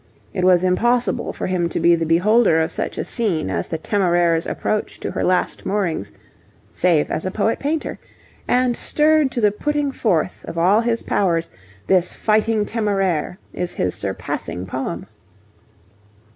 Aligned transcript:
It 0.33 0.43
was 0.43 0.63
impossible 0.63 1.31
for 1.31 1.45
him 1.45 1.69
to 1.69 1.79
be 1.79 1.93
the 1.93 2.07
beholder 2.07 2.59
of 2.59 2.71
such 2.71 2.97
a 2.97 3.05
scene 3.05 3.51
as 3.51 3.67
the 3.67 3.77
Temeraire's 3.77 4.47
approach 4.47 4.99
to 5.01 5.11
her 5.11 5.23
last 5.23 5.63
moorings, 5.63 6.11
save 6.73 7.11
as 7.11 7.23
a 7.23 7.29
poet 7.29 7.59
painter; 7.59 7.99
and 8.47 8.75
stirred 8.75 9.29
to 9.29 9.39
the 9.41 9.51
putting 9.51 9.91
forth 9.91 10.43
of 10.45 10.57
all 10.57 10.81
his 10.81 11.03
powers, 11.03 11.51
this 11.85 12.11
Fighting 12.11 12.65
Temeraire 12.65 13.37
is 13.53 13.73
his 13.73 13.93
surpassing 13.93 14.65
poem. 14.65 15.05